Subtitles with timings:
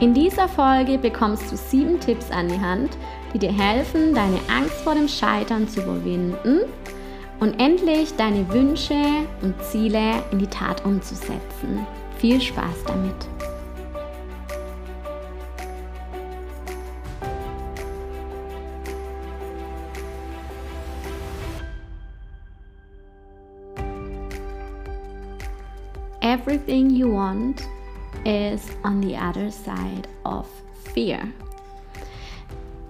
[0.00, 2.96] In dieser Folge bekommst du sieben Tipps an die Hand,
[3.32, 6.62] die dir helfen, deine Angst vor dem Scheitern zu überwinden
[7.38, 9.00] und endlich deine Wünsche
[9.40, 11.86] und Ziele in die Tat umzusetzen.
[12.18, 13.14] Viel Spaß damit!
[26.20, 27.62] Everything you want
[28.24, 30.46] is on the other side of
[30.92, 31.20] fear.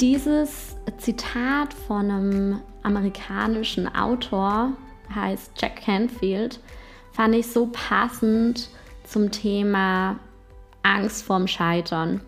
[0.00, 4.72] Dieses Zitat von einem amerikanischen Autor
[5.14, 6.60] heißt Jack Canfield,
[7.12, 8.68] fand ich so passend
[9.04, 10.18] zum Thema
[10.82, 12.20] Angst vorm Scheitern.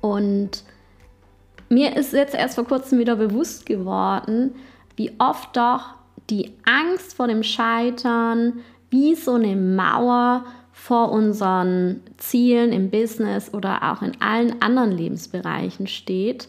[0.00, 0.64] Und
[1.68, 4.54] mir ist jetzt erst vor kurzem wieder bewusst geworden,
[4.96, 5.94] wie oft doch
[6.30, 10.44] die Angst vor dem Scheitern wie so eine Mauer
[10.82, 16.48] vor unseren Zielen im Business oder auch in allen anderen Lebensbereichen steht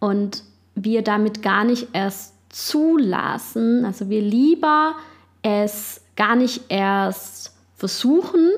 [0.00, 0.42] und
[0.74, 4.96] wir damit gar nicht erst zulassen, also wir lieber
[5.42, 8.50] es gar nicht erst versuchen,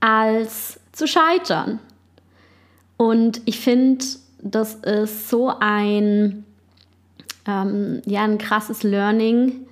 [0.00, 1.78] als zu scheitern.
[2.98, 4.04] Und ich finde,
[4.42, 6.44] das ist so ein,
[7.46, 9.66] ähm, ja, ein krasses Learning.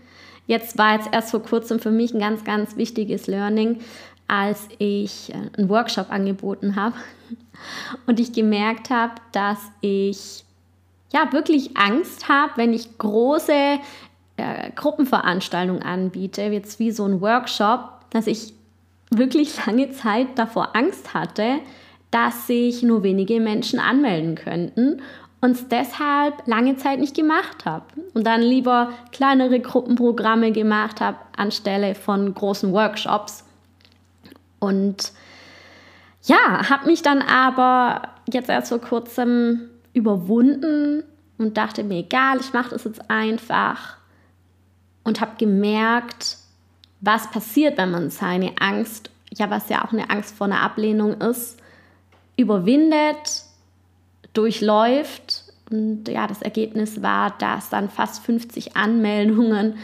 [0.46, 3.80] Jetzt war jetzt erst vor kurzem für mich ein ganz, ganz wichtiges Learning,
[4.28, 6.96] als ich äh, einen Workshop angeboten habe.
[8.06, 10.44] Und ich gemerkt habe, dass ich
[11.12, 13.78] ja wirklich Angst habe, wenn ich große
[14.36, 18.52] äh, Gruppenveranstaltungen anbiete, jetzt wie so ein Workshop, dass ich
[19.10, 21.60] wirklich lange Zeit davor Angst hatte,
[22.10, 25.02] dass sich nur wenige Menschen anmelden könnten
[25.40, 27.84] und es deshalb lange Zeit nicht gemacht habe
[28.14, 33.44] und dann lieber kleinere Gruppenprogramme gemacht habe anstelle von großen Workshops
[34.64, 35.12] und
[36.22, 41.04] ja, habe mich dann aber jetzt erst vor kurzem überwunden
[41.38, 43.98] und dachte mir, egal, ich mache das jetzt einfach.
[45.02, 46.38] Und habe gemerkt,
[47.00, 51.20] was passiert, wenn man seine Angst, ja, was ja auch eine Angst vor einer Ablehnung
[51.20, 51.58] ist,
[52.36, 53.44] überwindet,
[54.32, 55.44] durchläuft.
[55.70, 59.76] Und ja, das Ergebnis war, dass dann fast 50 Anmeldungen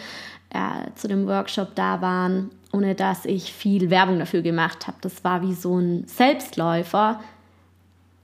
[0.49, 4.99] äh, zu dem Workshop da waren ohne dass ich viel Werbung dafür gemacht habe.
[5.01, 7.21] Das war wie so ein Selbstläufer.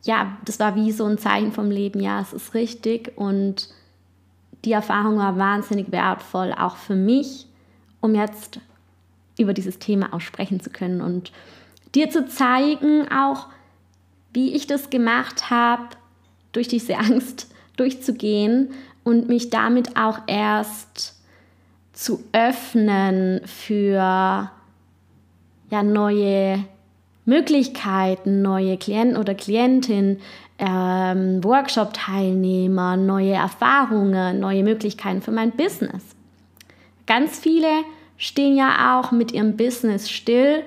[0.02, 3.12] Ja, das war wie so ein Zeichen vom Leben, ja, es ist richtig.
[3.16, 3.68] Und
[4.64, 7.46] die Erfahrung war wahnsinnig wertvoll, auch für mich,
[8.00, 8.60] um jetzt
[9.38, 11.32] über dieses Thema auch sprechen zu können und
[11.94, 13.48] dir zu zeigen, auch
[14.32, 15.88] wie ich das gemacht habe,
[16.52, 18.70] durch diese Angst durchzugehen
[19.04, 21.15] und mich damit auch erst
[21.96, 24.50] zu öffnen für
[25.70, 26.62] ja, neue
[27.24, 30.20] Möglichkeiten, neue Klienten oder Klientinnen,
[30.58, 36.04] ähm, Workshop-Teilnehmer, neue Erfahrungen, neue Möglichkeiten für mein Business.
[37.06, 37.68] Ganz viele
[38.18, 40.62] stehen ja auch mit ihrem Business still,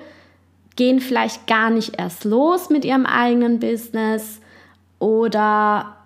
[0.74, 4.40] gehen vielleicht gar nicht erst los mit ihrem eigenen Business
[4.98, 5.96] oder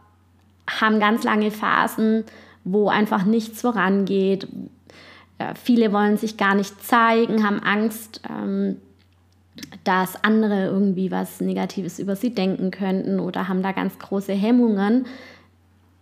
[0.68, 2.24] haben ganz lange Phasen,
[2.64, 4.48] wo einfach nichts vorangeht,
[5.44, 8.76] äh, viele wollen sich gar nicht zeigen, haben Angst, ähm,
[9.84, 15.06] dass andere irgendwie was Negatives über sie denken könnten oder haben da ganz große Hemmungen.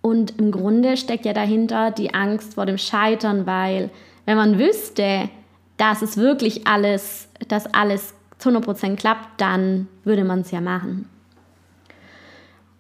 [0.01, 3.91] Und im Grunde steckt ja dahinter die Angst vor dem Scheitern, weil
[4.25, 5.29] wenn man wüsste,
[5.77, 11.09] dass es wirklich alles, dass alles zu 100% klappt, dann würde man es ja machen.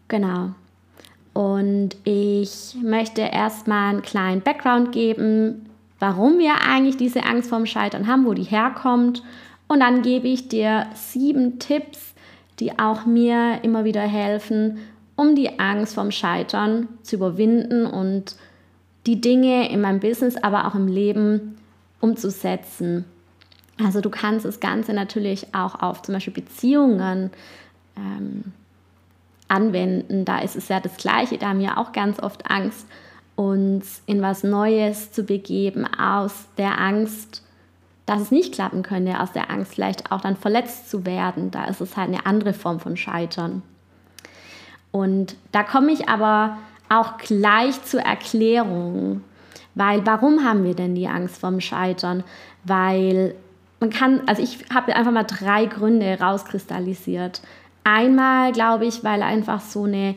[0.09, 0.51] Genau.
[1.33, 5.67] Und ich möchte erstmal einen kleinen Background geben,
[6.03, 9.23] warum wir eigentlich diese Angst vorm Scheitern haben, wo die herkommt.
[9.69, 12.15] Und dann gebe ich dir sieben Tipps,
[12.59, 14.79] die auch mir immer wieder helfen,
[15.15, 18.35] um die Angst vorm Scheitern zu überwinden und
[19.07, 21.57] die Dinge in meinem Business, aber auch im Leben
[22.01, 23.05] umzusetzen.
[23.81, 27.31] Also du kannst das Ganze natürlich auch auf zum Beispiel Beziehungen
[27.97, 28.53] ähm,
[29.47, 30.25] anwenden.
[30.25, 31.39] Da ist es ja das Gleiche.
[31.39, 32.89] Da haben wir auch ganz oft Angst
[33.37, 37.43] uns in was Neues zu begeben, aus der Angst,
[38.07, 41.51] dass es nicht klappen könnte, aus der Angst vielleicht auch dann verletzt zu werden.
[41.51, 43.63] Da ist es halt eine andere Form von Scheitern.
[44.91, 46.59] Und da komme ich aber
[46.89, 49.23] auch gleich zur Erklärung.
[49.75, 52.25] Weil warum haben wir denn die Angst vorm Scheitern?
[52.65, 53.35] Weil
[53.81, 57.41] man kann, also ich habe einfach mal drei Gründe rauskristallisiert.
[57.85, 60.15] Einmal glaube ich, weil einfach so eine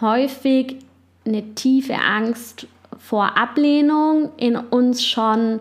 [0.00, 0.84] häufig
[1.24, 2.66] eine tiefe Angst
[2.98, 5.60] vor Ablehnung in uns schon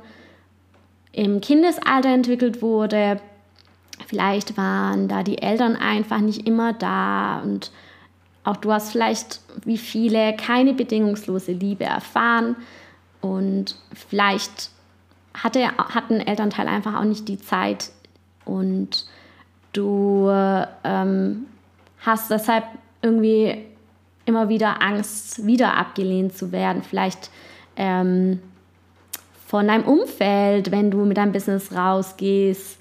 [1.12, 3.20] im Kindesalter entwickelt wurde.
[4.08, 7.72] Vielleicht waren da die Eltern einfach nicht immer da und
[8.44, 12.56] auch du hast vielleicht wie viele keine bedingungslose Liebe erfahren
[13.22, 14.70] und vielleicht
[15.34, 17.92] hatte, hat ein Elternteil einfach auch nicht die Zeit
[18.46, 19.06] und
[19.72, 20.30] du
[20.84, 21.46] ähm,
[22.02, 22.66] hast deshalb
[23.02, 23.66] irgendwie
[24.26, 26.84] immer wieder Angst, wieder abgelehnt zu werden.
[26.84, 27.30] Vielleicht
[27.76, 28.40] ähm,
[29.48, 32.80] von deinem Umfeld, wenn du mit deinem Business rausgehst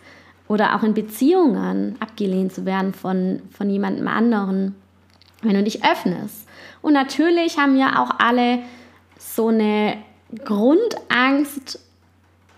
[0.48, 4.74] oder auch in Beziehungen abgelehnt zu werden von, von jemandem anderen,
[5.42, 6.46] wenn du dich öffnest.
[6.80, 8.60] Und natürlich haben ja auch alle
[9.18, 9.96] so eine
[10.44, 11.78] Grundangst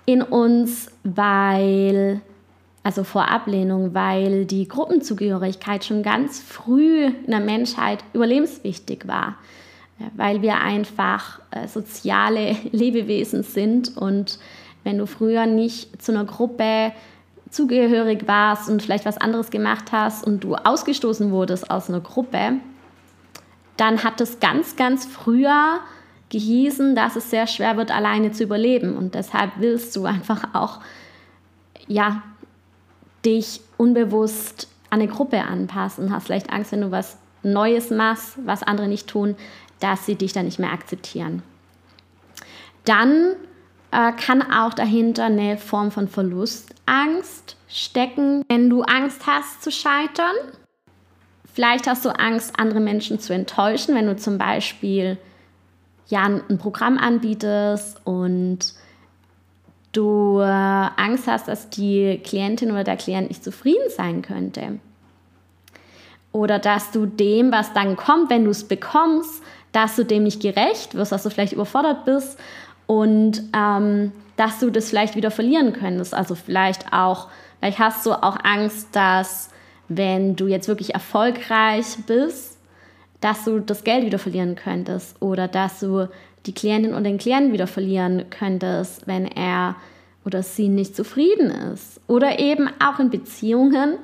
[0.07, 2.21] in uns, weil,
[2.85, 9.37] also vor Ablehnung, weil die Gruppenzugehörigkeit schon ganz früh in der Menschheit überlebenswichtig war,
[10.15, 14.39] weil wir einfach äh, soziale Lebewesen sind und
[14.85, 16.93] wenn du früher nicht zu einer Gruppe
[17.49, 22.59] zugehörig warst und vielleicht was anderes gemacht hast und du ausgestoßen wurdest aus einer Gruppe,
[23.79, 25.81] dann hat es ganz, ganz früher
[26.29, 28.97] gehießen, dass es sehr schwer wird, alleine zu überleben.
[28.97, 30.81] Und deshalb willst du einfach auch,
[31.87, 32.23] ja,
[33.25, 36.13] dich unbewusst an eine Gruppe anpassen.
[36.13, 39.37] Hast vielleicht Angst, wenn du was Neues machst, was andere nicht tun,
[39.81, 41.43] dass sie dich dann nicht mehr akzeptieren.
[42.85, 43.35] Dann
[43.91, 50.35] äh, kann auch dahinter eine Form von Verlustangst stecken, wenn du Angst hast zu scheitern.
[51.53, 55.19] Vielleicht hast du Angst, andere Menschen zu enttäuschen, wenn du zum Beispiel
[56.09, 58.59] ja, ein Programm anbietest und
[59.97, 64.79] du äh, Angst hast, dass die Klientin oder der Klient nicht zufrieden sein könnte.
[66.33, 69.43] Oder dass du dem, was dann kommt, wenn du es bekommst,
[69.73, 72.39] dass du dem nicht gerecht wirst, dass du vielleicht überfordert bist
[72.87, 76.15] und ähm, dass du das vielleicht wieder verlieren könntest.
[76.15, 79.51] Also vielleicht auch, vielleicht hast du auch Angst, dass
[79.89, 82.59] wenn du jetzt wirklich erfolgreich bist,
[83.21, 86.09] dass du das Geld wieder verlieren könntest oder dass du
[86.47, 89.77] die Klientin und den Klienten wieder verlieren könntest, wenn er
[90.25, 92.01] oder sie nicht zufrieden ist.
[92.07, 93.99] Oder eben auch in Beziehungen,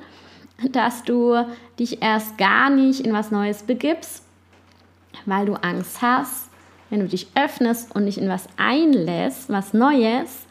[0.71, 1.45] dass du
[1.79, 4.23] dich erst gar nicht in was Neues begibst,
[5.25, 6.49] weil du Angst hast,
[6.89, 10.45] wenn du dich öffnest und dich in was einlässt, was Neues,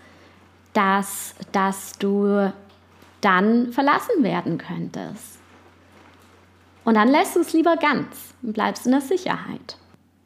[0.73, 2.53] dass, dass du
[3.21, 5.39] dann verlassen werden könntest.
[6.85, 9.77] Und dann lässt du es lieber ganz und bleibst in der Sicherheit.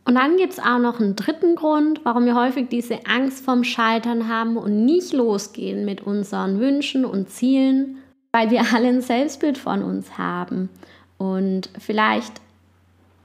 [0.06, 3.64] Und dann gibt es auch noch einen dritten Grund, warum wir häufig diese Angst vorm
[3.64, 7.96] Scheitern haben und nicht losgehen mit unseren Wünschen und Zielen,
[8.30, 10.68] weil wir alle ein Selbstbild von uns haben.
[11.16, 12.32] Und vielleicht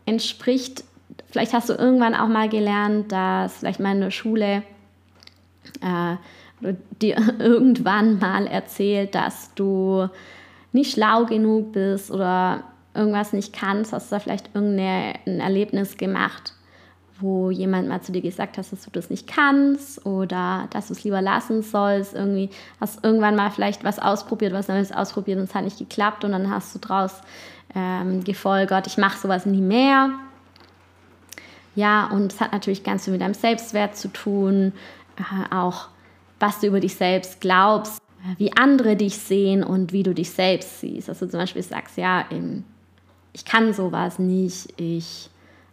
[0.06, 0.86] entspricht,
[1.30, 4.64] vielleicht hast du irgendwann auch mal gelernt, dass vielleicht mal in der Schule
[5.82, 6.16] äh,
[7.02, 10.08] dir irgendwann mal erzählt, dass du
[10.72, 16.54] nicht schlau genug bist oder irgendwas nicht kannst, hast du da vielleicht irgendein Erlebnis gemacht,
[17.20, 20.94] wo jemand mal zu dir gesagt hat, dass du das nicht kannst oder dass du
[20.94, 22.14] es lieber lassen sollst.
[22.14, 22.50] Irgendwie
[22.80, 26.32] hast irgendwann mal vielleicht was ausprobiert, was Neues ausprobiert und es hat nicht geklappt und
[26.32, 27.22] dann hast du daraus
[27.76, 30.12] ähm, gefolgert, ich mache sowas nie mehr.
[31.76, 34.74] Ja, und es hat natürlich ganz viel mit deinem Selbstwert zu tun,
[35.18, 35.88] äh, auch
[36.40, 38.02] was du über dich selbst glaubst,
[38.38, 41.08] wie andere dich sehen und wie du dich selbst siehst.
[41.08, 42.26] Du zum Beispiel sagst, ja,
[43.34, 45.30] ich kann sowas nicht, ich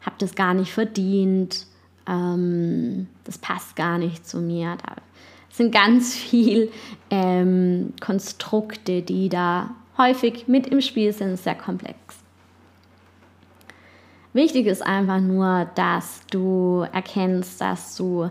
[0.07, 1.67] habe das gar nicht verdient,
[2.09, 4.77] ähm, das passt gar nicht zu mir.
[4.87, 4.95] Da
[5.51, 6.71] sind ganz viel
[7.11, 11.97] ähm, Konstrukte, die da häufig mit im Spiel sind, sehr komplex.
[14.33, 18.31] Wichtig ist einfach nur, dass du erkennst, dass du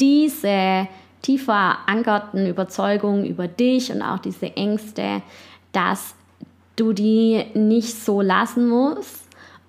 [0.00, 0.88] diese
[1.20, 5.22] tiefer ankerten Überzeugungen über dich und auch diese Ängste,
[5.72, 6.14] dass
[6.74, 9.21] du die nicht so lassen musst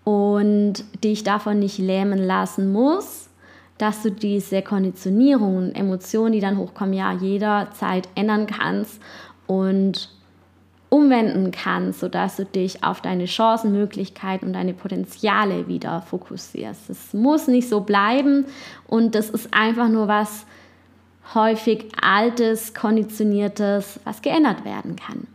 [0.03, 3.29] und dich davon nicht lähmen lassen musst,
[3.77, 9.01] dass du diese Konditionierungen, Emotionen, die dann hochkommen, ja jederzeit ändern kannst
[9.47, 10.09] und
[10.89, 16.89] umwenden kannst, sodass du dich auf deine Chancen, Möglichkeiten und deine Potenziale wieder fokussierst.
[16.89, 18.45] Es muss nicht so bleiben
[18.87, 20.45] und das ist einfach nur was
[21.33, 25.27] häufig altes, konditioniertes, was geändert werden kann.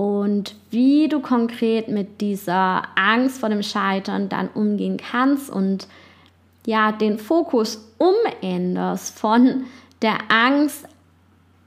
[0.00, 5.88] Und wie du konkret mit dieser Angst vor dem Scheitern dann umgehen kannst und
[6.64, 9.64] ja, den Fokus umänderst von
[10.00, 10.88] der Angst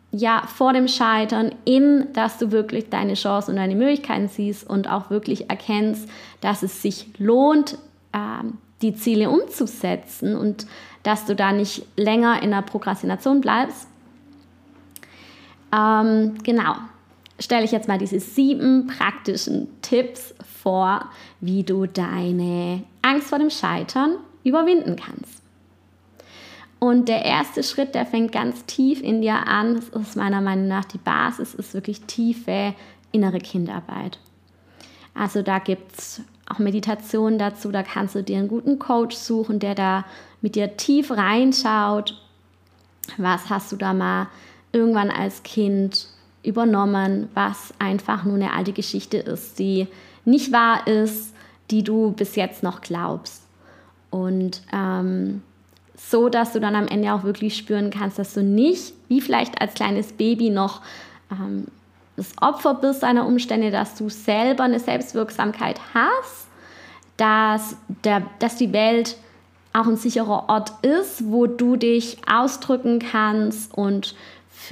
[0.09, 4.89] ja, vor dem Scheitern in, dass du wirklich deine Chancen und deine Möglichkeiten siehst und
[4.89, 6.09] auch wirklich erkennst,
[6.41, 7.77] dass es sich lohnt,
[8.13, 8.43] äh,
[8.81, 10.65] die Ziele umzusetzen und
[11.03, 13.87] dass du da nicht länger in der Prokrastination bleibst.
[15.71, 16.73] Ähm, genau,
[17.39, 21.09] stelle ich jetzt mal diese sieben praktischen Tipps vor,
[21.41, 25.41] wie du deine Angst vor dem Scheitern überwinden kannst.
[26.79, 29.75] Und der erste Schritt, der fängt ganz tief in dir an.
[29.75, 32.75] Das ist meiner Meinung nach die Basis, ist wirklich tiefe
[33.13, 34.19] innere Kindarbeit.
[35.13, 39.59] Also da gibt es auch Meditationen dazu, da kannst du dir einen guten Coach suchen,
[39.59, 40.05] der da
[40.41, 42.19] mit dir tief reinschaut.
[43.17, 44.27] Was hast du da mal
[44.73, 46.07] irgendwann als Kind
[46.43, 49.87] übernommen, was einfach nur eine alte Geschichte ist, die
[50.25, 51.33] nicht wahr ist,
[51.71, 53.43] die du bis jetzt noch glaubst.
[54.09, 55.41] Und ähm,
[55.95, 59.61] so dass du dann am Ende auch wirklich spüren kannst, dass du nicht, wie vielleicht
[59.61, 60.81] als kleines Baby noch
[61.31, 61.65] ähm,
[62.15, 66.47] das Opfer bist deiner Umstände, dass du selber eine Selbstwirksamkeit hast,
[67.17, 69.15] dass, der, dass die Welt
[69.71, 74.13] auch ein sicherer Ort ist, wo du dich ausdrücken kannst und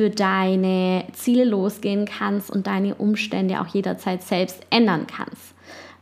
[0.01, 5.53] für deine Ziele losgehen kannst und deine Umstände auch jederzeit selbst ändern kannst.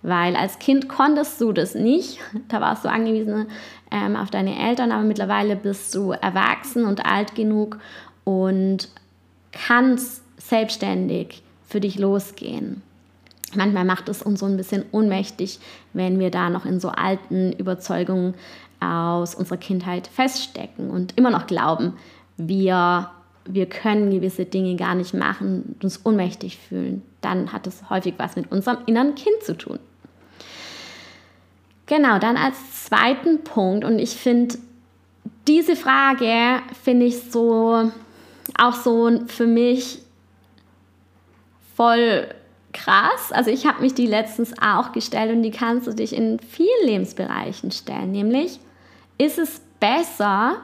[0.01, 2.21] Weil als Kind konntest du das nicht.
[2.47, 3.47] Da warst du angewiesen
[3.91, 7.77] ähm, auf deine Eltern, aber mittlerweile bist du erwachsen und alt genug
[8.23, 8.87] und
[9.51, 12.81] kannst selbstständig für dich losgehen.
[13.53, 15.59] Manchmal macht es uns so ein bisschen ohnmächtig,
[15.91, 18.33] wenn wir da noch in so alten Überzeugungen
[18.79, 21.95] aus unserer Kindheit feststecken und immer noch glauben,
[22.37, 23.09] wir,
[23.51, 27.01] wir können gewisse Dinge gar nicht machen und uns ohnmächtig fühlen.
[27.21, 29.79] Dann hat es häufig was mit unserem inneren Kind zu tun.
[31.87, 34.57] Genau, dann als zweiten Punkt und ich finde
[35.47, 37.91] diese Frage finde ich so
[38.57, 39.99] auch so für mich
[41.75, 42.27] voll
[42.73, 43.31] krass.
[43.31, 46.85] Also ich habe mich die letztens auch gestellt und die kannst du dich in vielen
[46.85, 48.11] Lebensbereichen stellen.
[48.11, 48.59] Nämlich,
[49.17, 50.57] ist es besser,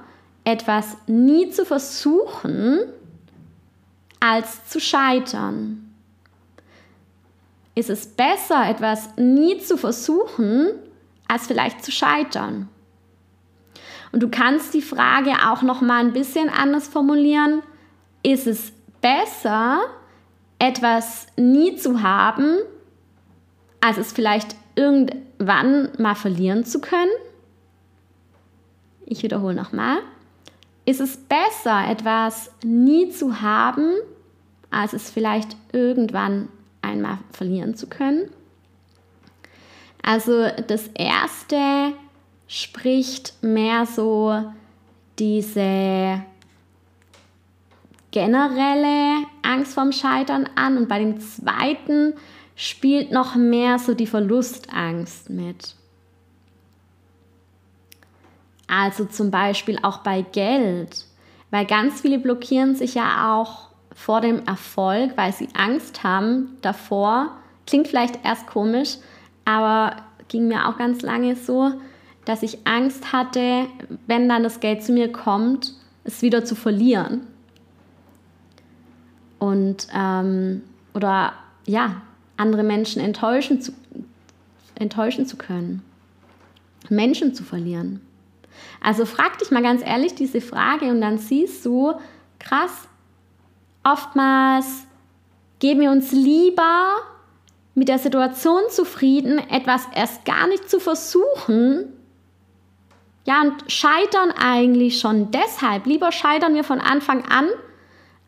[0.46, 2.80] etwas nie zu versuchen,
[4.20, 5.94] als zu scheitern?
[7.76, 10.70] Ist es besser, etwas nie zu versuchen,
[11.28, 12.70] als vielleicht zu scheitern.
[14.12, 17.62] Und du kannst die Frage auch noch mal ein bisschen anders formulieren.
[18.24, 18.72] Ist es
[19.02, 19.82] besser,
[20.60, 22.60] etwas nie zu haben,
[23.82, 27.12] als es vielleicht irgendwann mal verlieren zu können?
[29.06, 29.98] Ich wiederhole nochmal.
[30.86, 33.96] Ist es besser, etwas nie zu haben,
[34.70, 36.50] als es vielleicht irgendwann
[36.82, 38.30] einmal verlieren zu können?
[40.04, 41.94] Also das erste
[42.48, 44.44] spricht mehr so
[45.18, 46.24] diese
[48.12, 52.14] generelle Angst vorm Scheitern an und bei dem zweiten
[52.56, 55.76] spielt noch mehr so die Verlustangst mit.
[58.68, 61.06] Also zum Beispiel auch bei Geld,
[61.52, 67.32] weil ganz viele blockieren sich ja auch vor dem Erfolg, weil sie Angst haben davor.
[67.66, 68.98] Klingt vielleicht erst komisch,
[69.46, 69.96] aber
[70.28, 71.72] ging mir auch ganz lange so,
[72.26, 73.68] dass ich Angst hatte,
[74.08, 77.22] wenn dann das Geld zu mir kommt, es wieder zu verlieren.
[79.40, 81.34] Und ähm, oder
[81.66, 82.02] ja,
[82.38, 83.74] andere Menschen enttäuschen zu,
[84.76, 85.84] enttäuschen zu können.
[86.90, 88.02] Menschen zu verlieren.
[88.82, 91.94] Also frag dich mal ganz ehrlich diese Frage und dann siehst du,
[92.40, 92.88] krass,
[93.84, 94.66] oftmals
[95.60, 96.96] geben wir uns lieber
[97.74, 101.92] mit der Situation zufrieden, etwas erst gar nicht zu versuchen.
[103.26, 105.86] Ja, und scheitern eigentlich schon deshalb.
[105.86, 107.48] Lieber scheitern wir von Anfang an,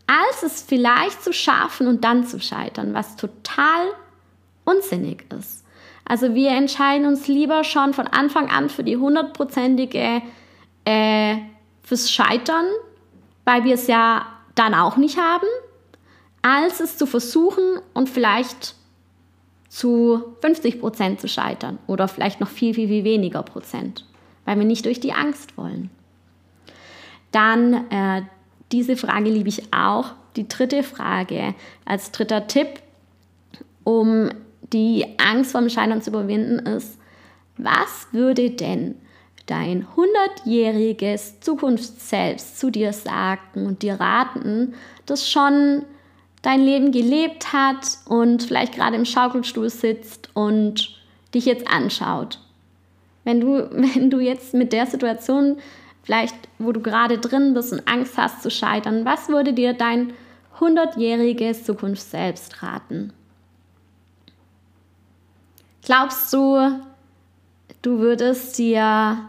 [0.08, 3.88] als es vielleicht zu schaffen und dann zu scheitern, was total
[4.66, 5.67] unsinnig ist.
[6.08, 10.22] Also wir entscheiden uns lieber schon von Anfang an für die hundertprozentige,
[10.86, 11.36] äh,
[11.84, 12.66] fürs Scheitern,
[13.44, 15.48] weil wir es ja dann auch nicht haben,
[16.42, 18.76] als es zu versuchen und vielleicht
[19.68, 24.06] zu 50 Prozent zu scheitern oder vielleicht noch viel, viel, viel weniger Prozent,
[24.46, 25.90] weil wir nicht durch die Angst wollen.
[27.34, 28.22] Dann, äh,
[28.72, 30.12] diese Frage liebe ich auch.
[30.38, 32.68] Die dritte Frage als dritter Tipp,
[33.84, 34.30] um
[34.74, 36.98] die Angst vom Scheitern zu überwinden, ist,
[37.58, 38.96] was würde denn
[39.46, 45.84] dein 100-jähriges Zukunftsselbst zu dir sagen und dir raten, das schon
[46.42, 51.02] dein Leben gelebt hat und vielleicht gerade im Schaukelstuhl sitzt und
[51.34, 52.40] dich jetzt anschaut.
[53.24, 55.58] Wenn du, wenn du jetzt mit der Situation
[56.04, 60.14] vielleicht, wo du gerade drin bist und Angst hast zu scheitern, was würde dir dein
[60.60, 63.14] 100-jähriges Zukunft selbst raten?
[65.88, 66.82] Glaubst du,
[67.82, 69.20] du würdest dir,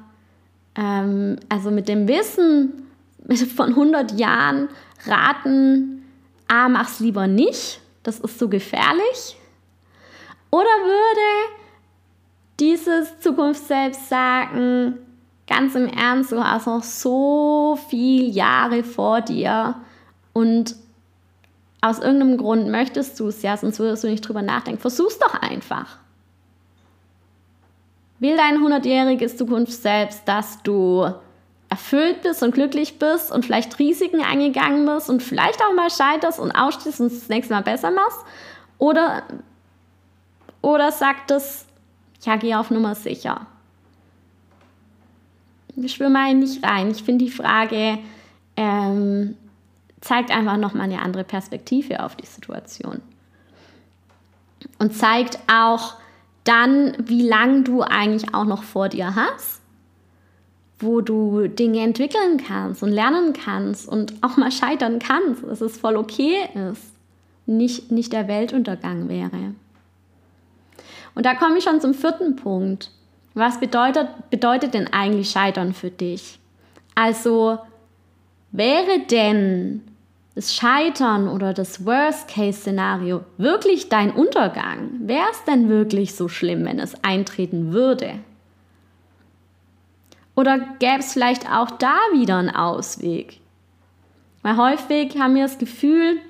[0.75, 2.89] ähm, also mit dem Wissen
[3.57, 4.69] von 100 Jahren
[5.07, 6.05] raten,
[6.49, 9.37] ah, mach's lieber nicht, das ist so gefährlich?
[10.51, 11.55] Oder würde
[12.59, 14.99] dieses Zukunft selbst sagen,
[15.47, 19.77] ganz im Ernst, du hast noch so viele Jahre vor dir
[20.33, 20.75] und
[21.83, 24.81] aus irgendeinem Grund möchtest du es ja, sonst würdest du nicht drüber nachdenken.
[24.81, 25.99] Versuch's doch einfach.
[28.21, 31.13] Will dein 100-jähriges Zukunft selbst, dass du
[31.69, 36.41] erfüllt bist und glücklich bist und vielleicht Risiken eingegangen bist und vielleicht auch mal scheiterst
[36.41, 38.19] und ausstehst und es das nächste Mal besser machst?
[38.79, 39.23] Oder,
[40.63, 41.67] oder sagt es,
[42.23, 43.47] ja, geh auf Nummer sicher?
[45.77, 46.91] Ich schwöre mal nicht rein.
[46.91, 47.99] Ich finde die Frage
[48.57, 49.37] ähm,
[50.01, 53.01] zeigt einfach nochmal eine andere Perspektive auf die Situation.
[54.79, 55.95] Und zeigt auch
[56.49, 59.61] dann, wie lange du eigentlich auch noch vor dir hast,
[60.79, 65.77] wo du Dinge entwickeln kannst und lernen kannst und auch mal scheitern kannst, dass es
[65.77, 66.83] voll okay ist,
[67.47, 69.55] nicht, nicht der Weltuntergang wäre.
[71.15, 72.93] Und da komme ich schon zum vierten Punkt.
[73.35, 76.39] Was bedeutet, bedeutet denn eigentlich Scheitern für dich?
[76.95, 77.59] Also
[78.53, 79.83] wäre denn
[80.39, 84.91] das Scheitern oder das Worst-Case-Szenario wirklich dein Untergang?
[85.01, 88.21] Wäre es denn wirklich so schlimm, wenn es eintreten würde?
[90.37, 93.41] Oder gäbe es vielleicht auch da wieder einen Ausweg?
[94.43, 96.21] Weil häufig haben wir das Gefühl,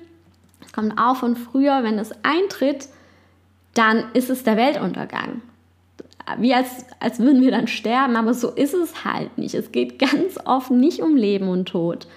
[0.65, 2.89] es kommt auch von früher, wenn es eintritt,
[3.75, 5.43] dann ist es der Weltuntergang
[6.37, 9.55] wie als, als würden wir dann sterben, aber so ist es halt nicht.
[9.55, 12.07] Es geht ganz oft nicht um Leben und Tod.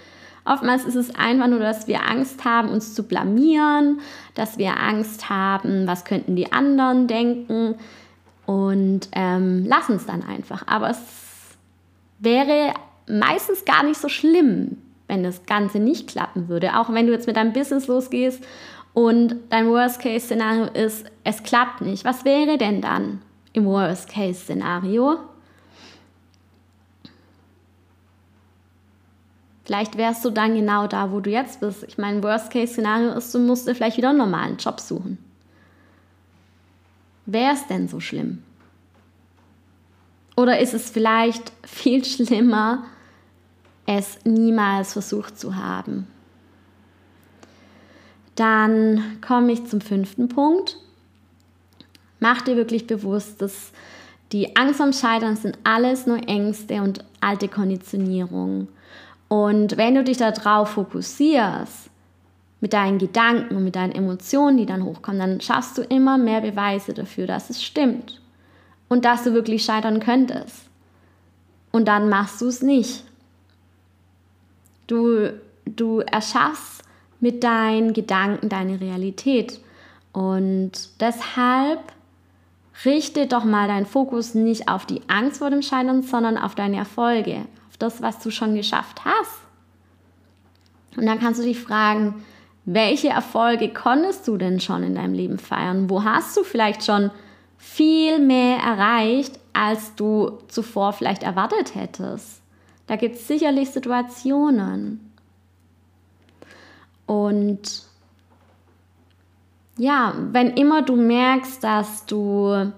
[0.45, 4.01] Oftmals ist es einfach nur, dass wir Angst haben, uns zu blamieren,
[4.35, 7.77] dass wir Angst haben, was könnten die anderen denken
[8.47, 10.67] und ähm, lassen es dann einfach.
[10.67, 10.99] Aber es
[12.19, 12.75] wäre
[13.09, 16.77] meistens gar nicht so schlimm, wenn das Ganze nicht klappen würde.
[16.77, 18.43] Auch wenn du jetzt mit deinem Business losgehst
[18.95, 22.05] und dein Worst-Case-Szenario ist, es klappt nicht.
[22.05, 23.21] Was wäre denn dann?
[23.53, 25.19] im Worst-Case-Szenario.
[29.65, 31.85] Vielleicht wärst du dann genau da, wo du jetzt bist.
[31.85, 35.19] Ich meine, Worst-Case-Szenario ist, du musst dir vielleicht wieder einen normalen Job suchen.
[37.27, 38.43] Wäre es denn so schlimm?
[40.37, 42.85] Oder ist es vielleicht viel schlimmer,
[43.87, 46.09] es niemals versucht zu haben?
[48.35, 50.79] Dann komme ich zum fünften Punkt.
[52.19, 53.73] Mach dir wirklich bewusst, dass
[54.33, 58.69] die Angst am Scheitern sind alles nur Ängste und alte Konditionierungen.
[59.33, 61.89] Und wenn du dich darauf fokussierst,
[62.61, 66.43] mit deinen Gedanken und mit deinen Emotionen, die dann hochkommen, dann schaffst du immer mehr
[66.43, 68.21] Beweise dafür, dass es stimmt
[68.91, 70.69] und dass du wirklich scheitern könntest.
[71.71, 73.05] Und dann machst du es nicht.
[74.87, 75.33] Du,
[75.65, 76.83] du erschaffst
[77.19, 79.61] mit deinen Gedanken deine Realität.
[80.13, 81.81] Und deshalb
[82.85, 86.77] richte doch mal deinen Fokus nicht auf die Angst vor dem Scheitern, sondern auf deine
[86.77, 89.41] Erfolge, auf das, was du schon geschafft hast.
[90.97, 92.23] Und dann kannst du dich fragen,
[92.65, 95.89] welche Erfolge konntest du denn schon in deinem Leben feiern?
[95.89, 97.11] Wo hast du vielleicht schon
[97.57, 102.43] viel mehr erreicht, als du zuvor vielleicht erwartet hättest?
[102.87, 105.13] Da gibt es sicherlich Situationen.
[107.07, 107.85] Und
[109.79, 112.73] ja, wenn immer du merkst, dass du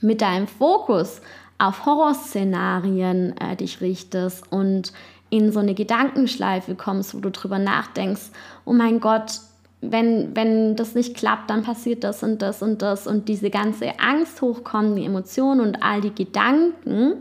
[0.00, 1.20] mit deinem Fokus
[1.62, 4.92] auf Horrorszenarien äh, dich richtest und
[5.30, 8.30] in so eine Gedankenschleife kommst, wo du drüber nachdenkst,
[8.64, 9.40] oh mein Gott,
[9.80, 14.00] wenn, wenn das nicht klappt, dann passiert das und das und das und diese ganze
[14.00, 17.14] Angst hochkommt, die Emotionen und all die Gedanken,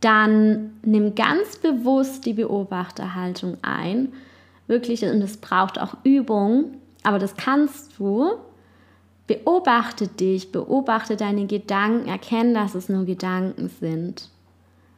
[0.00, 4.12] dann nimm ganz bewusst die Beobachterhaltung ein.
[4.66, 8.32] Wirklich, und es braucht auch Übung, aber das kannst du.
[9.30, 14.28] Beobachte dich, beobachte deine Gedanken, erkenne, dass es nur Gedanken sind.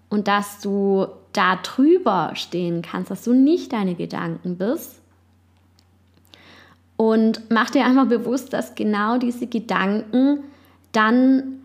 [0.08, 5.02] Und dass du da drüber stehen kannst, dass du nicht deine Gedanken bist.
[6.96, 10.44] Und mach dir einfach bewusst, dass genau diese Gedanken
[10.92, 11.60] dann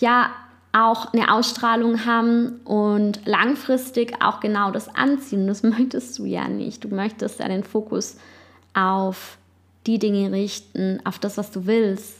[0.00, 0.30] ja
[0.72, 5.46] auch eine Ausstrahlung haben und langfristig auch genau das anziehen.
[5.46, 6.82] Das möchtest du ja nicht.
[6.82, 8.16] Du möchtest ja den Fokus
[8.74, 9.38] auf
[9.86, 12.16] die Dinge richten, auf das, was du willst.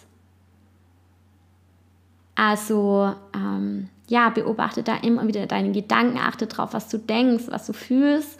[2.35, 7.67] Also ähm, ja, beobachte da immer wieder deine Gedanken, achte darauf, was du denkst, was
[7.67, 8.39] du fühlst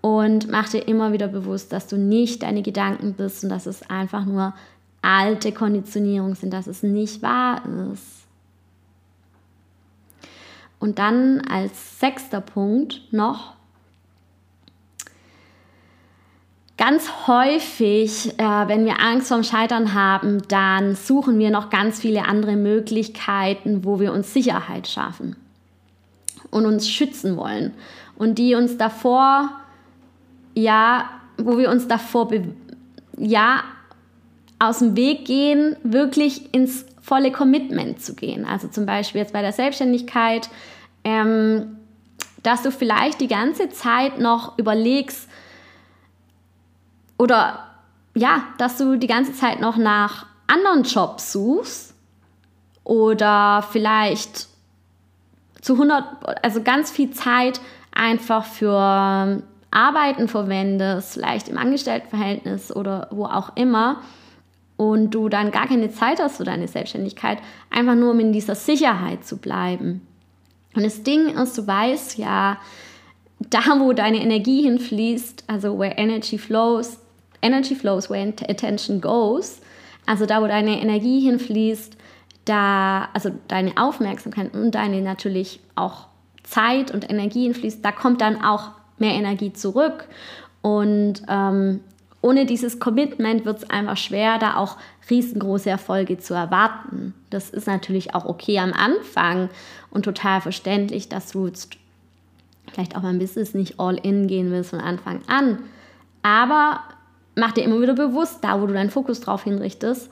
[0.00, 3.88] und mach dir immer wieder bewusst, dass du nicht deine Gedanken bist und dass es
[3.88, 4.54] einfach nur
[5.00, 8.22] alte Konditionierungen sind, dass es nicht wahr ist.
[10.78, 13.54] Und dann als sechster Punkt noch,
[16.84, 22.24] Ganz häufig, äh, wenn wir Angst vorm Scheitern haben, dann suchen wir noch ganz viele
[22.24, 25.36] andere Möglichkeiten, wo wir uns Sicherheit schaffen
[26.50, 27.72] und uns schützen wollen
[28.16, 29.50] und die uns davor,
[30.54, 32.32] ja, wo wir uns davor,
[33.16, 33.62] ja,
[34.58, 38.44] aus dem Weg gehen, wirklich ins volle Commitment zu gehen.
[38.44, 40.48] Also zum Beispiel jetzt bei der Selbstständigkeit,
[41.04, 41.76] ähm,
[42.42, 45.28] dass du vielleicht die ganze Zeit noch überlegst,
[47.22, 47.68] oder
[48.16, 51.94] ja, dass du die ganze Zeit noch nach anderen Jobs suchst
[52.82, 54.48] oder vielleicht
[55.60, 56.04] zu 100,
[56.42, 57.60] also ganz viel Zeit
[57.92, 64.02] einfach für Arbeiten verwendest, vielleicht im Angestelltenverhältnis oder wo auch immer
[64.76, 67.38] und du dann gar keine Zeit hast für deine Selbstständigkeit,
[67.70, 70.04] einfach nur um in dieser Sicherheit zu bleiben.
[70.74, 72.58] Und das Ding ist, du weißt ja,
[73.38, 76.98] da wo deine Energie hinfließt, also where energy flows,
[77.42, 79.60] Energy flows where attention goes.
[80.06, 81.96] Also da, wo deine Energie hinfließt,
[82.44, 86.06] da, also deine Aufmerksamkeit und deine natürlich auch
[86.42, 90.08] Zeit und Energie hinfließt, da kommt dann auch mehr Energie zurück.
[90.60, 91.80] Und ähm,
[92.20, 94.76] ohne dieses Commitment wird es einfach schwer, da auch
[95.10, 97.14] riesengroße Erfolge zu erwarten.
[97.30, 99.50] Das ist natürlich auch okay am Anfang
[99.90, 101.76] und total verständlich, dass du jetzt
[102.72, 105.58] vielleicht auch beim Business nicht all in gehen willst von Anfang an.
[106.22, 106.80] Aber
[107.34, 110.10] mach dir immer wieder bewusst, da wo du deinen Fokus drauf hinrichtest,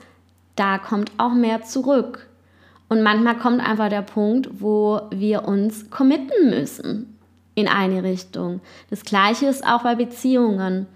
[0.55, 2.27] da kommt auch mehr zurück.
[2.89, 7.17] Und manchmal kommt einfach der Punkt, wo wir uns committen müssen
[7.55, 8.59] in eine Richtung.
[8.89, 10.87] Das gleiche ist auch bei Beziehungen.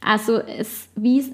[0.00, 1.32] Also es, wie,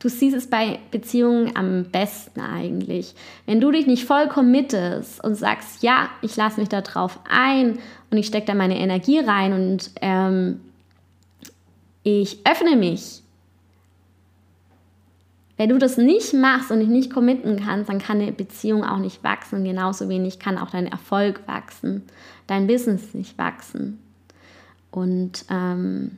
[0.00, 3.14] du siehst es bei Beziehungen am besten eigentlich.
[3.46, 7.78] Wenn du dich nicht voll committest und sagst, ja, ich lasse mich da drauf ein
[8.10, 10.60] und ich stecke da meine Energie rein und ähm,
[12.02, 13.22] ich öffne mich
[15.60, 18.96] wenn du das nicht machst und dich nicht committen kannst, dann kann eine Beziehung auch
[18.96, 19.62] nicht wachsen.
[19.62, 22.04] Genauso wenig kann auch dein Erfolg wachsen,
[22.46, 23.98] dein Business nicht wachsen.
[24.90, 26.12] Und ähm,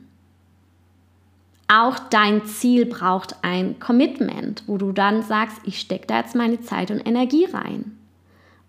[1.67, 6.61] auch dein Ziel braucht ein Commitment, wo du dann sagst, ich stecke da jetzt meine
[6.61, 7.97] Zeit und Energie rein.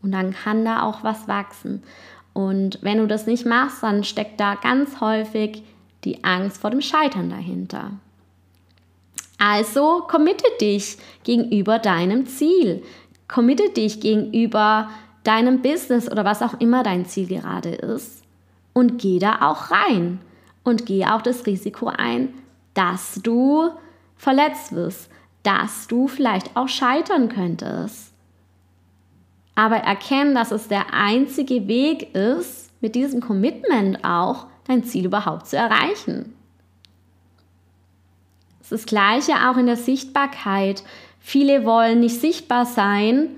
[0.02, 1.84] Und dann kann da auch was wachsen.
[2.32, 5.62] Und wenn du das nicht machst, dann steckt da ganz häufig
[6.02, 7.92] die Angst vor dem Scheitern dahinter.
[9.38, 12.82] Also committe dich gegenüber deinem Ziel.
[13.28, 14.90] Committe dich gegenüber
[15.24, 18.22] deinem Business oder was auch immer dein Ziel gerade ist.
[18.72, 20.20] Und geh da auch rein.
[20.62, 22.34] Und geh auch das Risiko ein,
[22.72, 23.70] dass du
[24.16, 25.10] verletzt wirst,
[25.42, 28.12] dass du vielleicht auch scheitern könntest.
[29.54, 35.46] Aber erkennen, dass es der einzige Weg ist, mit diesem Commitment auch dein Ziel überhaupt
[35.46, 36.34] zu erreichen.
[38.64, 40.84] Es ist das Gleiche auch in der Sichtbarkeit.
[41.20, 43.28] Viele wollen nicht sichtbar sein,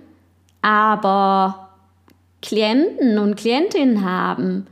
[0.62, 1.70] aber
[2.42, 4.68] Klienten und Klientinnen haben.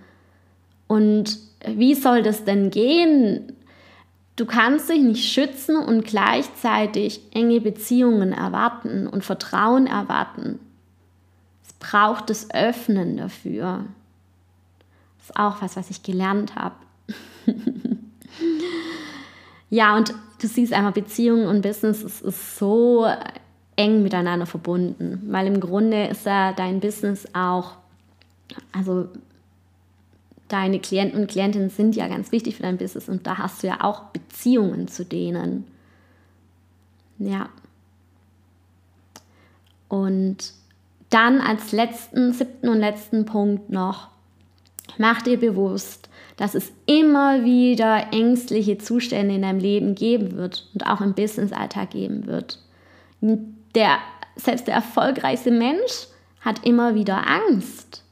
[0.87, 3.53] Und wie soll das denn gehen?
[4.37, 10.61] Du kannst dich nicht schützen und gleichzeitig enge Beziehungen erwarten und Vertrauen erwarten.
[11.67, 13.87] Es braucht das Öffnen dafür.
[15.19, 16.77] Das ist auch was, was ich gelernt habe.
[19.75, 23.09] ja, und du siehst einfach, Beziehungen und Business ist, ist so
[23.75, 27.73] eng miteinander verbunden, weil im Grunde ist ja dein Business auch,
[28.71, 29.09] also
[30.47, 33.67] deine Klienten und Klientinnen sind ja ganz wichtig für dein Business und da hast du
[33.67, 35.67] ja auch Beziehungen zu denen.
[37.19, 37.49] Ja.
[39.89, 40.53] Und
[41.11, 44.09] dann als letzten, siebten und letzten Punkt noch,
[44.99, 50.87] mach dir bewusst, dass es immer wieder ängstliche Zustände in deinem Leben geben wird und
[50.87, 52.59] auch im Business-Alltag geben wird.
[53.21, 53.99] Der,
[54.37, 56.09] selbst der erfolgreichste Mensch
[56.41, 58.03] hat immer wieder Angst.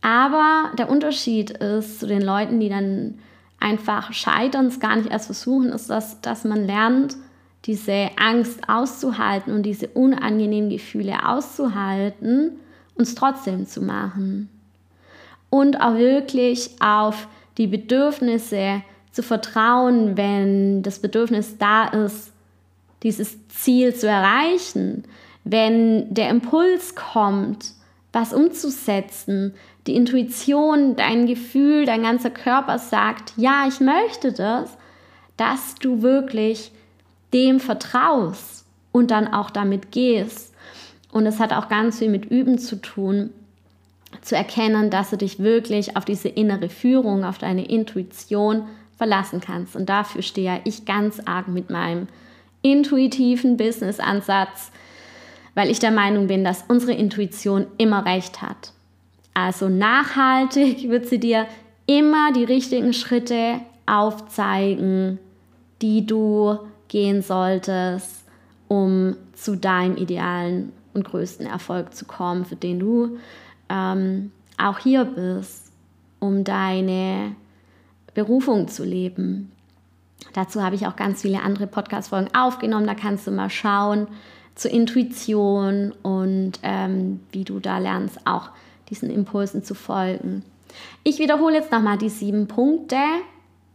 [0.00, 3.18] Aber der Unterschied ist zu den Leuten, die dann
[3.60, 7.16] einfach scheitern, es gar nicht erst versuchen, ist, dass, dass man lernt,
[7.64, 12.58] diese Angst auszuhalten und diese unangenehmen Gefühle auszuhalten
[12.94, 14.50] und es trotzdem zu machen
[15.54, 22.32] und auch wirklich auf die Bedürfnisse zu vertrauen, wenn das Bedürfnis da ist,
[23.04, 25.04] dieses Ziel zu erreichen,
[25.44, 27.66] wenn der Impuls kommt,
[28.12, 29.54] was umzusetzen,
[29.86, 34.76] die Intuition, dein Gefühl, dein ganzer Körper sagt, ja, ich möchte das,
[35.36, 36.72] dass du wirklich
[37.32, 40.52] dem vertraust und dann auch damit gehst.
[41.12, 43.30] Und es hat auch ganz viel mit Üben zu tun,
[44.22, 48.64] zu erkennen, dass du dich wirklich auf diese innere Führung, auf deine Intuition
[48.96, 49.76] verlassen kannst.
[49.76, 52.08] Und dafür stehe ich ganz arg mit meinem
[52.62, 54.70] intuitiven Business-Ansatz,
[55.54, 58.72] weil ich der Meinung bin, dass unsere Intuition immer recht hat.
[59.34, 61.46] Also nachhaltig wird sie dir
[61.86, 65.18] immer die richtigen Schritte aufzeigen,
[65.82, 68.24] die du gehen solltest,
[68.68, 73.18] um zu deinem idealen und größten Erfolg zu kommen, für den du
[73.68, 75.72] ähm, auch hier bist,
[76.20, 77.34] um deine
[78.14, 79.52] Berufung zu leben.
[80.32, 82.86] Dazu habe ich auch ganz viele andere Podcast-Folgen aufgenommen.
[82.86, 84.08] Da kannst du mal schauen
[84.54, 88.50] zur Intuition und ähm, wie du da lernst, auch
[88.88, 90.44] diesen Impulsen zu folgen.
[91.02, 93.00] Ich wiederhole jetzt nochmal die sieben Punkte,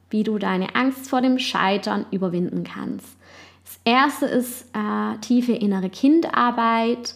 [0.10, 3.18] wie du deine Angst vor dem Scheitern überwinden kannst.
[3.64, 7.16] Das erste ist äh, tiefe innere Kindarbeit.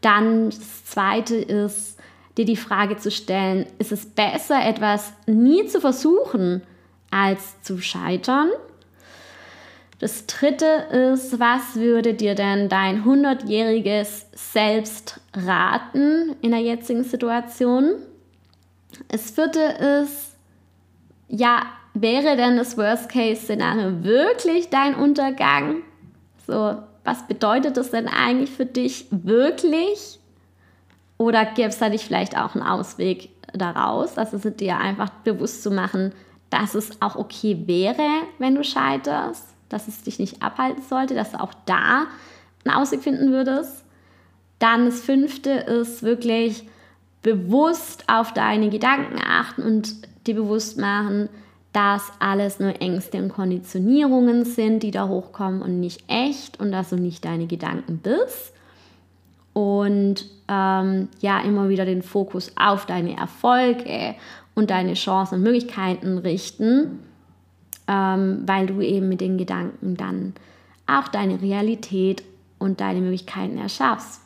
[0.00, 1.98] Dann das zweite ist,
[2.36, 6.62] dir die Frage zu stellen, ist es besser, etwas nie zu versuchen,
[7.10, 8.50] als zu scheitern?
[9.98, 10.64] Das dritte
[11.12, 17.96] ist, was würde dir denn dein 100-jähriges Selbst raten in der jetzigen Situation?
[19.08, 20.36] Das vierte ist,
[21.28, 25.82] ja, wäre denn das Worst-Case-Szenario wirklich dein Untergang?
[26.46, 26.78] So,
[27.10, 30.18] was bedeutet das denn eigentlich für dich wirklich?
[31.18, 34.16] Oder gäbe es da nicht vielleicht auch einen Ausweg daraus?
[34.16, 36.12] Also dir einfach bewusst zu machen,
[36.50, 41.32] dass es auch okay wäre, wenn du scheiterst dass es dich nicht abhalten sollte, dass
[41.32, 42.06] du auch da
[42.64, 43.84] einen Ausweg finden würdest.
[44.58, 46.68] Dann das fünfte ist wirklich
[47.22, 49.94] bewusst auf deine Gedanken achten und
[50.26, 51.30] dir bewusst machen,
[51.72, 56.90] dass alles nur Ängste und Konditionierungen sind, die da hochkommen und nicht echt und dass
[56.90, 58.52] du nicht deine Gedanken bist.
[59.52, 64.14] Und ähm, ja, immer wieder den Fokus auf deine Erfolge
[64.54, 67.00] und deine Chancen und Möglichkeiten richten
[67.90, 70.34] ähm, weil du eben mit den Gedanken dann
[70.86, 72.22] auch deine Realität
[72.60, 74.20] und deine Möglichkeiten erschaffst.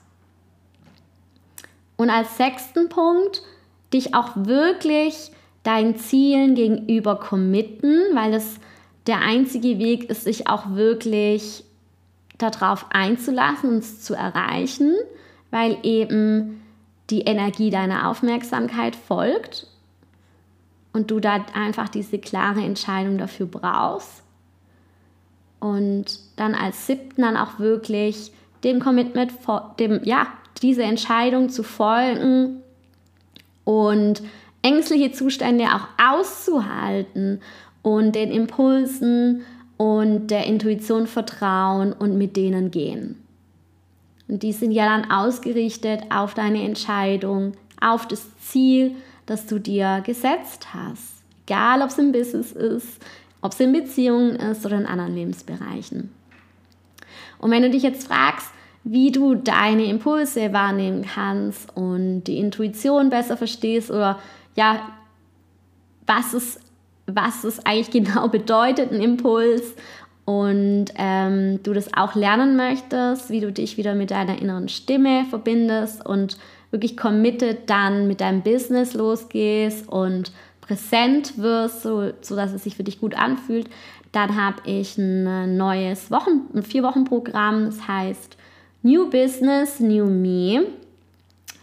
[1.97, 3.43] Und als sechsten Punkt,
[3.93, 5.31] dich auch wirklich
[5.65, 8.61] deinen Zielen gegenüber committen, weil das
[9.07, 11.65] der einzige Weg ist, sich auch wirklich
[12.39, 14.95] darauf einzulassen und es zu erreichen,
[15.51, 16.63] weil eben
[17.11, 19.67] die Energie deiner Aufmerksamkeit folgt
[20.93, 24.23] und du da einfach diese klare Entscheidung dafür brauchst.
[25.61, 28.33] Und dann als siebten dann auch wirklich
[28.65, 29.33] dem Commitment,
[29.79, 30.27] dem, ja,
[30.63, 32.63] diese Entscheidung zu folgen
[33.65, 34.23] und
[34.65, 37.41] ängstliche Zustände auch auszuhalten
[37.83, 39.43] und den Impulsen
[39.77, 43.23] und der Intuition vertrauen und mit denen gehen.
[44.27, 48.93] Und die sind ja dann ausgerichtet auf deine Entscheidung, auf das Ziel,
[49.27, 51.23] das du dir gesetzt hast.
[51.47, 53.05] Egal, ob es im Business ist,
[53.43, 56.11] ob es in Beziehungen ist oder in anderen Lebensbereichen.
[57.39, 58.51] Und wenn du dich jetzt fragst,
[58.85, 64.19] wie du deine Impulse wahrnehmen kannst und die Intuition besser verstehst oder
[64.55, 64.89] ja,
[66.07, 66.61] was es,
[67.07, 69.75] was es eigentlich genau bedeutet, ein Impuls
[70.25, 75.25] und ähm, du das auch lernen möchtest, wie du dich wieder mit deiner inneren Stimme
[75.29, 76.39] verbindest und
[76.71, 82.77] wirklich committed dann mit deinem Business losgehst und präsent wirst, so, so dass es sich
[82.77, 83.69] für dich gut anfühlt,
[84.13, 88.37] dann habe ich ein neues Wochen, ein Vier-Wochen-Programm, das heißt
[88.83, 90.67] New Business, New Me.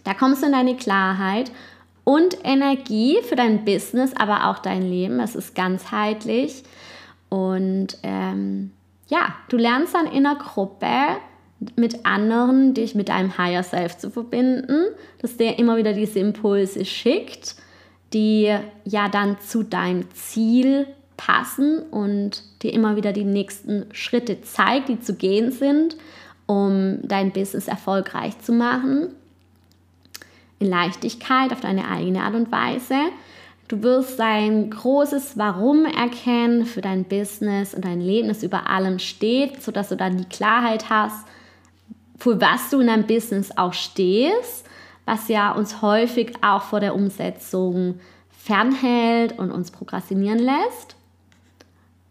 [0.03, 1.51] Da kommst du in deine Klarheit
[2.11, 5.21] und Energie für dein Business, aber auch dein Leben.
[5.21, 6.63] Es ist ganzheitlich.
[7.29, 8.71] Und ähm,
[9.07, 10.87] ja, du lernst dann in einer Gruppe
[11.77, 14.87] mit anderen, dich mit deinem Higher Self zu verbinden,
[15.19, 17.55] dass der immer wieder diese Impulse schickt,
[18.11, 24.89] die ja dann zu deinem Ziel passen und dir immer wieder die nächsten Schritte zeigt,
[24.89, 25.95] die zu gehen sind,
[26.45, 29.15] um dein Business erfolgreich zu machen.
[30.65, 32.95] Leichtigkeit, auf deine eigene Art und Weise.
[33.67, 38.99] Du wirst dein großes Warum erkennen für dein Business und dein Leben, das über allem
[38.99, 41.25] steht, sodass du dann die Klarheit hast,
[42.17, 44.65] für was du in deinem Business auch stehst,
[45.05, 50.95] was ja uns häufig auch vor der Umsetzung fernhält und uns prokrastinieren lässt.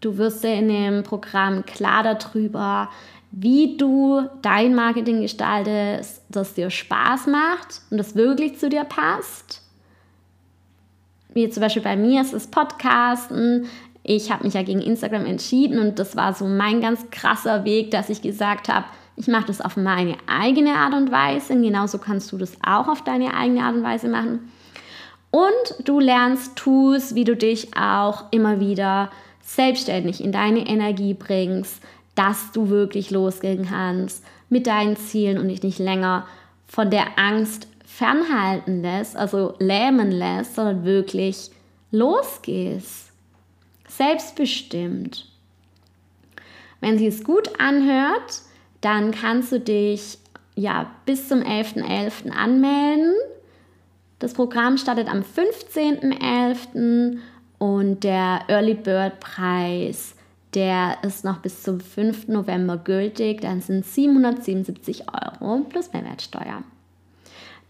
[0.00, 2.88] Du wirst dir in dem Programm klar darüber
[3.32, 9.62] wie du dein Marketing gestaltest, das dir Spaß macht und das wirklich zu dir passt.
[11.32, 13.66] Wie zum Beispiel bei mir ist es Podcasten.
[14.02, 17.92] Ich habe mich ja gegen Instagram entschieden und das war so mein ganz krasser Weg,
[17.92, 21.54] dass ich gesagt habe, ich mache das auf meine eigene Art und Weise.
[21.60, 24.50] Genauso kannst du das auch auf deine eigene Art und Weise machen.
[25.30, 29.10] Und du lernst Tools, wie du dich auch immer wieder
[29.42, 31.82] selbstständig in deine Energie bringst,
[32.20, 36.26] dass du wirklich losgehen kannst mit deinen Zielen und dich nicht länger
[36.66, 41.50] von der Angst fernhalten lässt, also lähmen lässt, sondern wirklich
[41.90, 43.10] losgehst.
[43.88, 45.30] Selbstbestimmt.
[46.82, 48.42] Wenn sie es gut anhört,
[48.82, 50.18] dann kannst du dich
[50.56, 51.84] ja bis zum 11.11.
[51.86, 52.30] .11.
[52.32, 53.14] anmelden.
[54.18, 57.16] Das Programm startet am 15.11.
[57.56, 60.16] und der Early Bird Preis,
[60.54, 62.28] der ist noch bis zum 5.
[62.28, 63.40] November gültig.
[63.40, 66.62] Dann sind 777 Euro plus Mehrwertsteuer.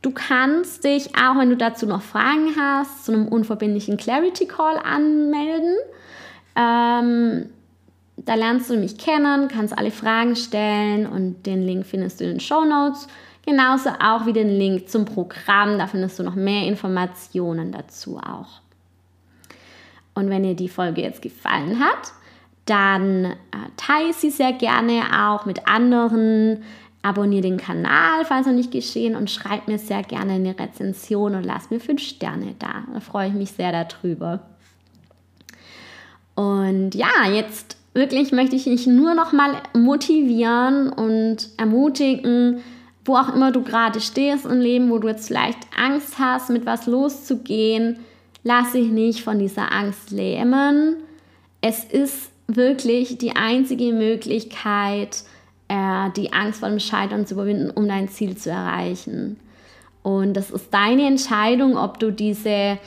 [0.02, 4.78] Du kannst dich auch, wenn du dazu noch Fragen hast, zu einem unverbindlichen Clarity Call
[4.78, 5.76] anmelden.
[6.56, 7.50] Ähm,
[8.16, 12.30] da lernst du mich kennen, kannst alle Fragen stellen und den Link findest du in
[12.30, 13.08] den Show Notes.
[13.44, 18.60] Genauso auch wie den Link zum Programm, da findest du noch mehr Informationen dazu auch.
[20.14, 22.12] Und wenn dir die Folge jetzt gefallen hat,
[22.70, 23.36] dann äh,
[23.76, 26.62] teile sie sehr gerne auch mit anderen.
[27.02, 31.44] Abonniere den Kanal, falls noch nicht geschehen, und schreib mir sehr gerne eine Rezension und
[31.44, 32.84] lass mir fünf Sterne da.
[32.92, 34.40] Da freue ich mich sehr darüber.
[36.34, 42.62] Und ja, jetzt wirklich möchte ich dich nur noch mal motivieren und ermutigen,
[43.04, 46.66] wo auch immer du gerade stehst im Leben, wo du jetzt vielleicht Angst hast, mit
[46.66, 47.98] was loszugehen,
[48.44, 50.96] lass dich nicht von dieser Angst lähmen.
[51.62, 55.24] Es ist wirklich die einzige Möglichkeit,
[55.68, 59.38] äh, die Angst vor dem Scheitern zu überwinden, um dein Ziel zu erreichen.
[60.02, 62.78] Und das ist deine Entscheidung, ob du diese,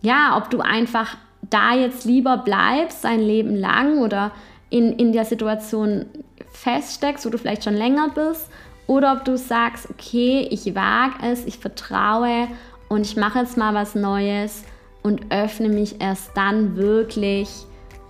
[0.00, 1.16] ja, ob du einfach
[1.50, 4.32] da jetzt lieber bleibst, dein Leben lang oder
[4.70, 6.06] in, in der Situation
[6.52, 8.48] feststeckst, wo du vielleicht schon länger bist,
[8.86, 12.48] oder ob du sagst, okay, ich wage es, ich vertraue
[12.88, 14.64] und ich mache jetzt mal was Neues
[15.02, 17.48] und öffne mich erst dann wirklich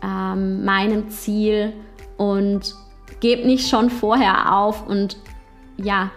[0.03, 1.73] ähm, meinem Ziel
[2.17, 2.75] und
[3.21, 5.17] gebe nicht schon vorher auf und
[5.77, 6.11] ja,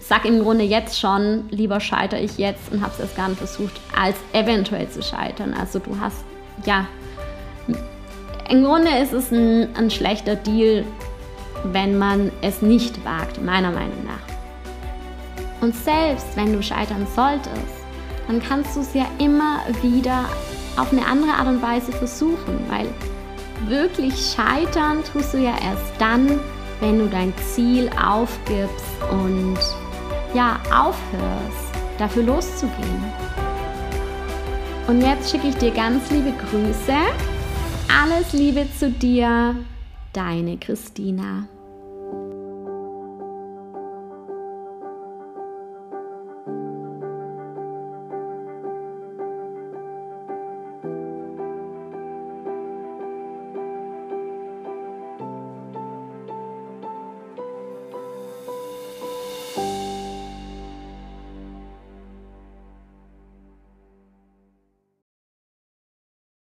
[0.00, 3.38] sag im Grunde jetzt schon, lieber scheitere ich jetzt und habe es erst gar nicht
[3.38, 5.54] versucht, als eventuell zu scheitern.
[5.54, 6.24] Also du hast
[6.64, 6.86] ja
[8.48, 10.84] im Grunde ist es ein, ein schlechter Deal,
[11.64, 15.60] wenn man es nicht wagt, meiner Meinung nach.
[15.60, 17.74] Und selbst wenn du scheitern solltest,
[18.26, 20.24] dann kannst du es ja immer wieder
[20.78, 22.86] auf eine andere Art und Weise versuchen, weil
[23.68, 26.40] wirklich scheitern tust du ja erst dann,
[26.80, 29.58] wenn du dein Ziel aufgibst und
[30.34, 33.04] ja, aufhörst, dafür loszugehen.
[34.86, 36.94] Und jetzt schicke ich dir ganz liebe Grüße
[37.88, 39.56] alles Liebe zu dir,
[40.12, 41.48] deine Christina.